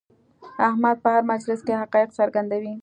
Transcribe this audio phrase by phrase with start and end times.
[0.67, 2.73] احمد په هر مجلس کې حقایق څرګندوي.